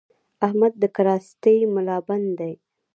[0.45, 2.53] احمد د کراستې ملابند دی؛